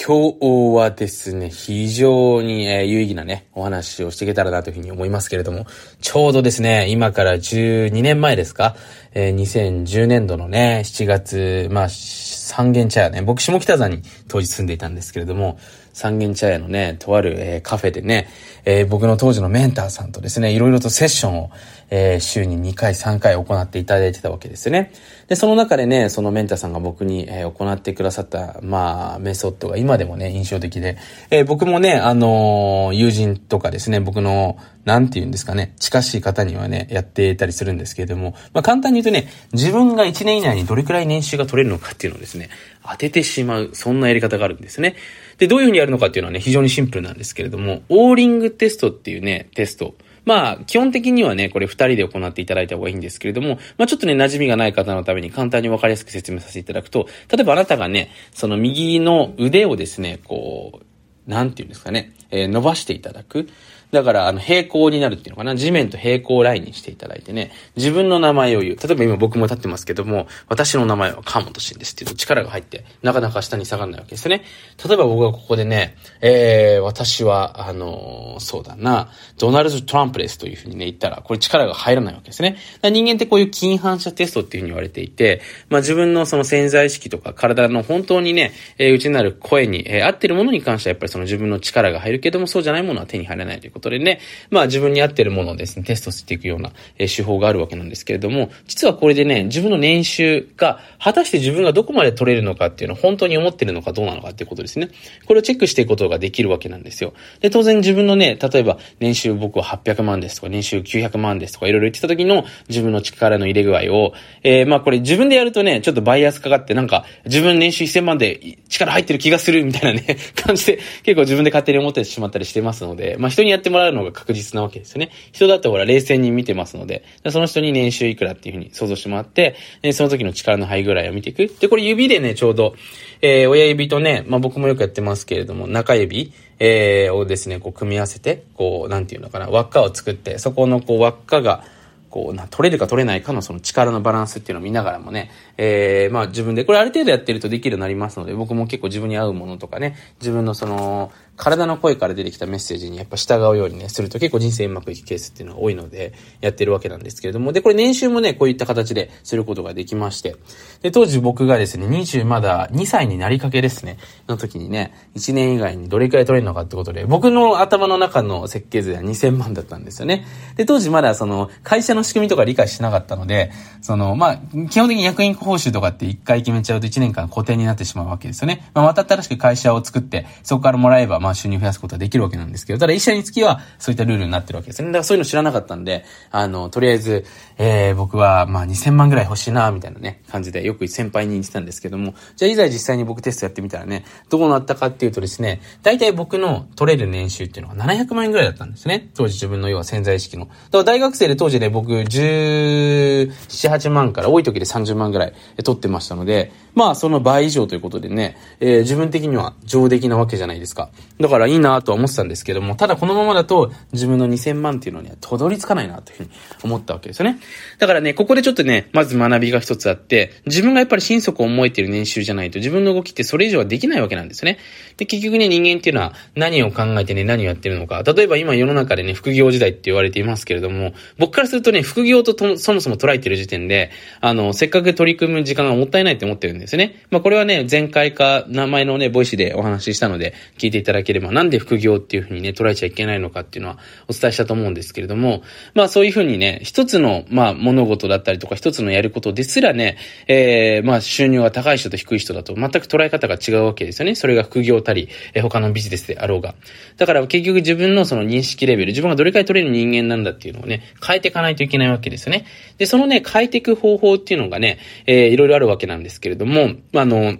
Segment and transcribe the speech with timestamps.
[0.00, 5.66] 今日はですね、非常に、え、有意義なね、お話をしていけたらなというふうに思いますけれども、
[6.00, 8.76] ちょうどですね、今から12年前ですか、
[9.14, 15.58] えー、2010年度のね、7月、まあ、三軒茶屋ね、僕下北沢に当時住んでいたんですけれども、
[15.98, 18.28] 三軒茶屋のね、とある、えー、カフェでね、
[18.64, 21.50] えー、僕の当時のメンターさんとですね、いろいろとセッションを、
[21.90, 24.92] えー、週に2回、3回行っていただいてたわけですね。
[25.26, 30.98] で、その中でね、そのメンターさんが僕に、えー、行ってくださった、まあ、メソッドが今でもね、印象的で、
[31.30, 42.50] えー、僕もね、あのー、友人とかですね、僕の、なんて言うんですかね、近しい方にはね、やっていたりするんですけれども、まあ、簡単に言うとね、自分が1年以内にどれくらい年収が取れるのかっていうのをですね、
[42.82, 44.96] 当ててしまう、そんなやり方があるんですね。
[45.38, 49.94] で、どういうふうにやるのかっていうのはね、非常にシンプルなんですけれども、オーリングテストっていうね、テスト。
[50.24, 63.48] まあ、基本的にはね、これ二人で行っていただいた方がいいんですけれども、まあちょっとね、馴染みがない方のために簡単にわかりやすく説明させていただくと、例えばあなたがね、その右の腕をですね、こう、なんていうんですかね、えー、伸ばしていただく。
[63.90, 65.56] だから、あの、平行になるっていうのかな。
[65.56, 68.76] 地面と平行ラインにしていただいてね、自分の名前を言う。
[68.76, 74.42] 例えば今僕も立ってますけども、私の名前は川本慎ですっていうと力が入って、なかなか下に下がらないわけですね。
[74.86, 82.56] 例えば僕がここでね、えー、私は、あのー、そうだな、ドナルド・トランプですというふうにね、言ったら、これ力が入らないわけですね。
[82.82, 104.88] 人間ってこういう筋反射テストっていうふうに言われていて、まあ自分のその潜在意識とか体の本当にね、えー、内なる声に、えー、合ってるものに関してはやっぱりその自分の力が入るけども、そうじゃないものは手に入らないということでね、まあ自分に合ってるものをですね、テストしていくような、手法があるわけなんですけれども、実はこれでね、自分の年収が、果たして自分がどこまで取れるのかっていうのを本当に思ってるのかどうなのかっていうことですね。
[105.26, 107.12] これをチェックしていくことができるわけなんですよ。
[107.40, 114.12] で、当然自分のね、例えば年収僕は800万ですとか、年収900万ですとか、いろいろ言ってた時の自分の力の入れ具合を、
[114.42, 125.10] えー、まあこれ自分でやるとね、ちょっとバイアスかかってなんか、自分年収1000万で力入ってる気がするみたいなね、感じで、結構自分で勝手に思ってしまったりしてますので、まあ人にやっててもらうのが確実なわけですよね。
[125.32, 129.54] 人だってほら冷静に見てますので、その人に年収いくらっていうふうに想像してもらって、
[129.92, 131.46] その時の力の範囲ぐらいを見ていく。
[131.60, 132.74] で、これ指でね、ちょうど、
[133.20, 141.64] えー、親指とね、まあ僕もよくやってますけれども、中指、えー、をですね、こう組み合わせて、こう、なんていうのかな、輪っかを作って、そこのこう輪っかが、
[142.10, 160.34] こうな、取れるか取れないかのその力のバランスっていうのを見ながらもね、えー、まあ自分で、これある程度やってるとできるようになりますので、僕も結構自分に合うものとかね、自分のその、体の声から出てきたメッセージにやっぱ従うようにね、すると結構人生うまくいくケースっていうのは多いので、やってるわけなんですけれども、で、これ年収もね、こういった形ですることができまして、
[160.82, 170.26] で、当時僕がですね、20まだ2歳になりかけですね、の時にね、1年以外にどれくらい取れるのかってことで、僕の頭の中の設計図では2000万だったんですよね。
[170.56, 173.50] で、当時まだその、会社のの仕組みとか理解しなかったので、
[173.80, 174.36] その、まあ、
[174.68, 178.70] 基本的に役員報酬とかって1回決めちゃうと1年間固定になってしまうわけですよね。
[178.74, 184.88] まあ、また新しく会社を作って、そこからもらえば、まあ、収入増やすことはできるわけなんですけど、ただ一社につきはそういったルールになってるわけですね。
[184.88, 187.24] だからそういうの知らなかったんで、あの、とりあえず、
[187.58, 199.10] えー、僕はまあ2000万ぐらい欲しいな、みたいなね、感じでよく先輩に言ってたんですけども、じゃあいざ実際に僕テストやってみたらね、どうなったかっていうとですね、大体僕の取れる年収っていうのが700万円ぐらいだったんですね。
[199.14, 200.46] 当時自分の要は潜在意識の。
[200.46, 210.90] だから大学生で当時ね、僕17、8万から多い時で30万ぐらい取ってましたので、まあその倍以上ということでね、えー、自分的には上出来なわけじゃないですか。
[211.20, 216.30] だからいいなとは思ってたんですけども、ただこのままだと自分の2000万っていうのにはたどり着かないなというふうに
[216.62, 217.40] 思ったわけですよね。
[217.78, 224.58] だからね、ここでちょっとね、まず学びが一つあって、自分がやっぱり心底思えてる年収じゃないと自分の動きってそれ以上はできないわけなんですね。
[224.96, 228.02] で、結局ね、人間っていうのは何を考えてね、何をやってるのか。
[228.04, 233.90] 例えば今世の中でね、副業時代って言われていますけれども、僕からするとね、副業ととそもそも捉えてる時点で、
[234.20, 237.02] あの、せっかく取り組む時間がもったいないって思ってるんですね。
[237.10, 243.78] まあこれはね、前回か名前のね、ボイスでお話ししたので、聞いていただければ、なんで副業っていうふうにね、捉えちゃいけないのかっていうのは
[244.08, 245.42] お伝えしたと思うんですけれども、
[245.74, 249.96] まあそういうふうにね、一つの、まあ物事だったりとか、一つのやることですらね、
[250.26, 254.14] えー、まあ収入が高い人と低い人だと全く捉え方が違うわけですよね。
[254.14, 256.54] それが副業たり、えー、他のビジネスであろうが。
[256.96, 262.46] だから結局自分のその認識レベル、自分がどれくらい取れる人間なんだっていうのをね、変えていかないといけないわけですよね。
[262.78, 267.38] で、そのね、変えていく方法っていうのがね、えー、いろいろあるわけなんですけれども、あの、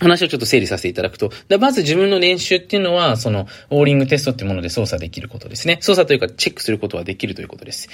[0.00, 1.30] 話をちょっと整理させていただくと、
[1.60, 5.78] まず自分の年収っていうのは、その、オーリングテストっていうもので操作できることですね。
[5.80, 7.88] 操作というか、チェックすることはできるということです。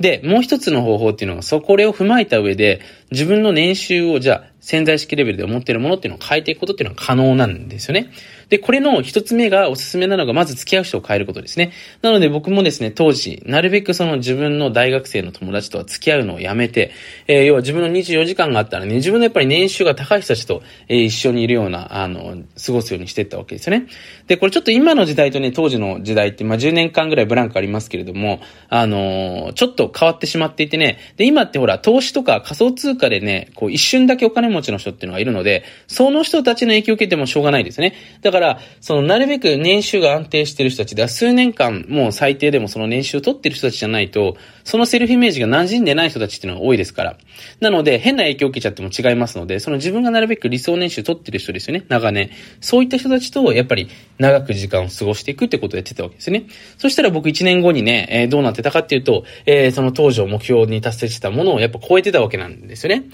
[0.00, 8.10] で、もう一つの方法っていうのが、そこれを踏まえた上で、自分の年収を、じゃあ、潜在意識レベルで思ってるものっていうのを変えていくことっていうのは可能なんですよね。
[8.52, 11.72] で、これの一つ目がおすすめなのが、まず付き合う人を変えることですね。
[12.02, 16.90] なので僕もですね、当時、なるべくその自分の大学生の友達とは付き合うのをやめて、
[17.28, 23.86] えー、要は自分の24時間があったらね、自分のやっぱり年収が高い人たちと、えー、一緒にいるような、あの、過ごすようにしていったわけですよね。
[24.26, 37.94] で、これちょっと今の時代とね、当時の時代って、まあ、10年間ぐらいブランクありますけれども、あのー、ちょっと変わってしまっていてね、で、今ってほら、投資とか仮想通貨でね、こう一瞬だけお金持ちの人っていうのがいるので、その人たちの影響を受けてもしょうがないですね。
[38.20, 38.41] だから、
[38.80, 47.16] そのな、るべく年収が安定してる人たちでは数年間もう最低でもその年収を取ってる人たちじゃないと、そのセルフイメージが馴染んでない人たちっていうのが多いですから。
[47.60, 52.30] なので、変な影響を受けちゃっても違いますので、その自分がなるべく理想年収取ってる人ですよね、長年。
[52.60, 56.44] そういった人たちと、やっぱり長く時間を過ごしていくってことをやってたわけですね。
[56.78, 63.04] そしたら僕1年後にね、えー、どうなってたかっていうと、えー、その当時を目標に達成してたものをやっぱ超えてたわけなんですよね。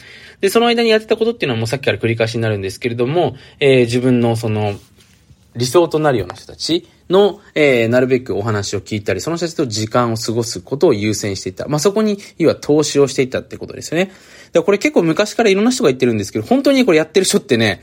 [0.41, 4.75] で、その間にやってたことっていうのはもうさっきから繰り返しになるんですけれども、えー、自分のその、
[5.59, 11.67] 理想となるような人たちの、えー、なるべくお話を聞いたり、その人たちと時間を過ごすことを優先していた。
[11.69, 14.07] まあ、そこに、要は投資をしていたってことですよね。
[14.07, 14.17] だか
[14.55, 17.83] らこれ結構昔からいろんな人が言ってるんですけど、本当にこれやってる人ってね、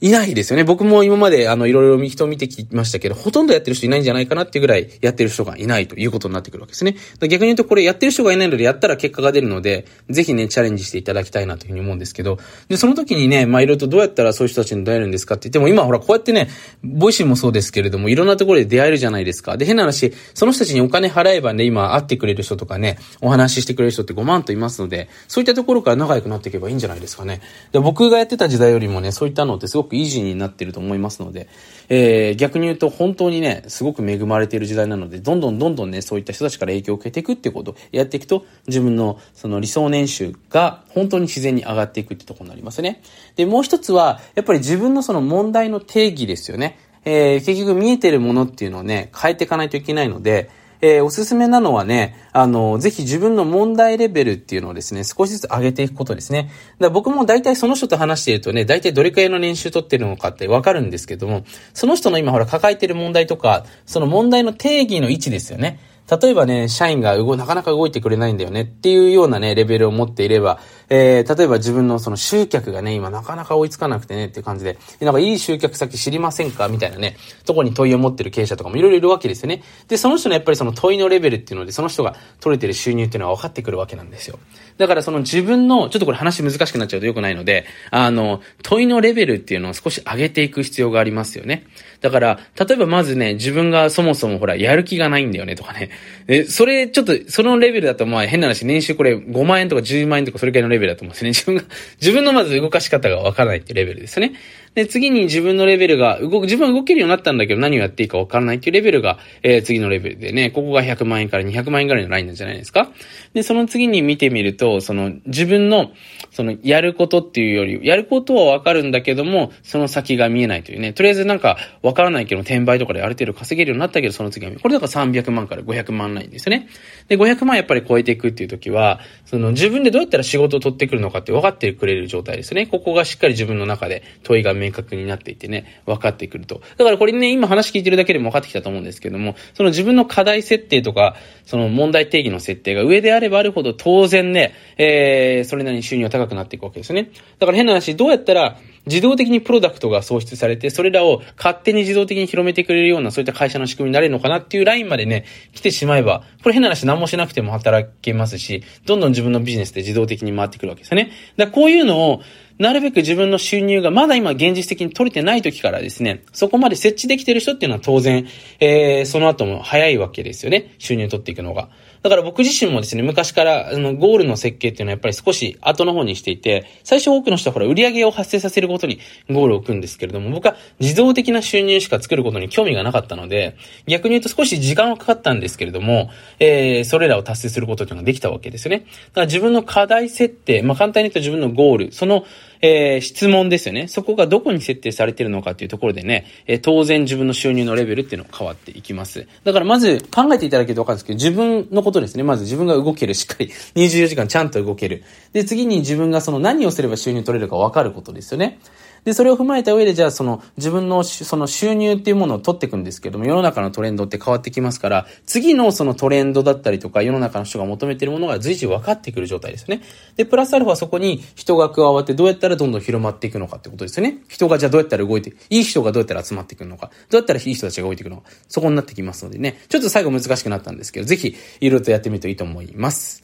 [0.00, 0.64] いないですよね。
[0.64, 6.96] 僕も今まで、あの、いろいろ人を見てきましたけど、ほとんどやってる人いないんじゃないかなっていうぐらい、やってる人がいないということになってくるわけですね。
[7.20, 12.38] 逆に言うと、これやってる人がいないので、やったら結果が出るので、ぜひね、チャレンジしていただきたいなというふうに思うんですけど、
[12.68, 16.48] で、その時にね、まあ、いろいろとどうやったらそういう人たちに出会えるんですかって言っても、今ほら、こうやってね、
[16.82, 19.56] ボイシーもそうですけれども、いろんなところで出会えるじゃないですか。
[19.56, 27.40] で、変な話、その人たちにお金払えばね、今会ってくれる人とかね、お話ししてくれる人ってごまんといますので、そういったところから仲良くなっていけばいいんじゃないですかね。
[27.72, 31.48] で、僕がやってた時代よりもね、そういったのってすごくイージーになってると思いますので、
[31.88, 43.02] えー、逆に言うと本当にね、すごく恵まれている時代なので、どんどんどんどんね、そういった人たちから影響を受けていくっていうことをやっていくと、自分のその理想年収が本当に自然に上がっていくってとこになりますね。
[43.36, 46.78] で、もう一つは、やっぱり自分のその問題の定義ですよね。
[47.04, 50.50] えー、結局見えてるものっていうのをね、変えていかないといけないので、
[50.86, 56.50] えー、おすすめなのはね、あの、ぜひ自分の問題レベルっていうのをですね、少しずつ上げていくことですね。
[56.78, 65.80] だ僕も大体その人と話しているとね、大体どれくらいの年収取ってるのかってわかるんですけども、その人の今ほら抱えてる問題とか、その問題の定義の位置ですよね。
[66.10, 70.58] 例えばね、社員が動、なかなか動いてくれないんだよねっていうようなね、レベルを持っていれば、
[70.96, 76.68] えー、例えば自分のその集客がね、今なかなか追いつかなくてねっていう感じで、なんかいい集客先知りませんか？
[76.68, 79.64] みたいなね、とこに問いを持ってる経営者とかもいろいろいるわけですよね。
[79.88, 84.38] で、その人のやっぱりその問いのレベルっていうので、その人が取れてる収入っていうのは分かってくるわけなんですよ。
[84.78, 91.66] だからその自分の、ちょっとこれ話難しくなっちゃうと良くないので、あの、問いのレベルっていうのを少し上げていく必要がありますよね。
[92.00, 95.90] だから、例えばまずね、自分がそもそもほら、やる気がないんだよねとかね。
[96.28, 101.30] え、それ、ちょっと、そのレベルだとまあ変な話、年収これ5万円とか10万円とかそれくらいのレベルだと思うんですね。
[101.30, 101.64] 自分が、
[102.00, 104.32] 自分のまず動かし方がわからないっていうレベルですね。
[104.74, 112.90] で、次に自分のレベルが、動く、自分は動けるようになったんだけど何をやっていいかわからないっていうレベルが、えー、次のレベルでね、ここが100万円から200万円ぐらいのラインなんじゃないですか
[113.34, 115.92] で、その次に見てみると、その、自分の、
[116.32, 120.92] その、やることっていうより、やることはわかるんだけども、その先が見えないというね。
[120.92, 126.68] とりあえずなんか、わからないけど、転売とかである程度稼げるようになったけど、その次は、これだから300万から500万ラインですよね。
[127.06, 132.66] で、500万やっぱり超えていくっていう時は、その、自分でどうやったら仕事を取ってくるのかって分かってくれる状態ですね。
[132.66, 136.62] ここがしっかり自分の中で問いが明明確になってい、てね、分かってくると。
[136.76, 147.10] だからこれね、今話聞いてるだけでも分かってきたと思うんですけども、その自分の課題設定とか、その問題定義の設定が上であればあるほど当然ね、えー、それなりに収入は高くなっていくわけですよね。
[147.38, 161.10] だから変な話、どうやったら、自動的にプロダクトが創出されて、それらを勝手に自動的に広めてくれるような、そういった会社の仕組みになれるのかなっていうラインまでね、来てしまえば、これ変な話何もしなくても働けますし、どんどん自分のビジネスで自動的に回ってくるわけですよね。
[161.36, 162.22] だこういうのを、
[162.58, 168.28] なるべく自分の収入がまだ今現実的に取れてない時からですね、そこまで設置できてる人っていうのは当然、
[168.60, 170.74] えー、その後も早いわけですよね。
[170.78, 171.68] 収入取っていくのが。
[172.04, 178.98] だから僕自身もですね、昔から、あの、ゴールの設計っていうのはやっぱり少し後の方にしていて、最初多くの人はほら、売り上げを発生させることに
[179.30, 183.56] ゴールを置くんですけれども、僕は自動的な収入しか作ることに興味がなかったので、
[183.86, 188.80] 逆に言うと少し時間はかかったんですけれども、えー、それらを達成することっていうのができたわけですよね。
[188.80, 192.26] だから自分の課題設定、まあ、簡単に言うと自分のゴール、その、
[192.60, 193.88] えー、質問ですよね。
[193.88, 199.26] そこがどこに設定されてるのかっていうところでね、えー、当然自分の収入のレベルっていうのは変わっていきます。
[199.44, 202.22] だからまず考えていただけるとわかるんですけど、自分のことですね。
[202.22, 203.46] まず自分が動ける、しっかり
[203.76, 205.02] 24時間ちゃんと動ける。
[205.32, 208.58] で、次に自分がその何をすれば収入取れるかわかることですよね。
[209.04, 219.82] で、それを踏まえた上で、じゃあその自分のその収入っていうものを取っていくんですけども、世の中のトレンドって変わってきますから、次のそのトレンドだったりとか、世の中の人が求めているものが随時分かってくる状態ですよね。
[220.16, 224.22] で、プラスアルファそこに人が加わってどうやったらどんどん広まっていくのかってことですよね。
[224.28, 233.22] 人がじゃあどうやったら動いて、いい人がどうやったら集まってくるのか、どうやったらいい人たちが動いていくのか、そこになってきますのでね、ちょっと最後難しくなったんですけど、ぜひ、いろいろとやってみるといいと思います。